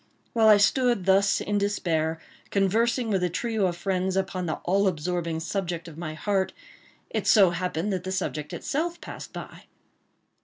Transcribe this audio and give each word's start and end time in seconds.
While 0.33 0.47
I 0.47 0.57
stood 0.57 1.05
thus 1.05 1.39
in 1.39 1.59
despair, 1.59 2.19
conversing 2.49 3.09
with 3.11 3.23
a 3.23 3.29
trio 3.29 3.67
of 3.67 3.77
friends 3.77 4.15
upon 4.15 4.47
the 4.47 4.55
all 4.63 4.87
absorbing 4.87 5.39
subject 5.41 5.87
of 5.87 5.95
my 5.95 6.15
heart, 6.15 6.53
it 7.11 7.27
so 7.27 7.51
happened 7.51 7.93
that 7.93 8.03
the 8.03 8.11
subject 8.11 8.51
itself 8.51 8.99
passed 8.99 9.31
by. 9.31 9.65